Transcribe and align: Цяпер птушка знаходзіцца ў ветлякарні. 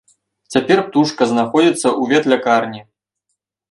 Цяпер 0.55 0.77
птушка 0.87 1.29
знаходзіцца 1.33 1.79
ў 1.79 2.03
ветлякарні. 2.15 2.87